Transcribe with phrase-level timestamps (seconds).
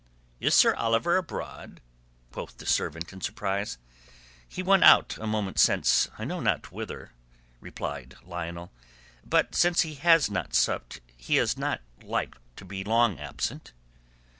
[0.39, 1.79] "Is Sir Oliver abroad?"
[2.31, 3.77] quoth the servant in surprise.
[4.49, 7.11] "He went out a moment since, I know not whither,"
[7.59, 8.71] replied Lionel.
[9.23, 13.73] "But since he has not supped he is not like to be long absent."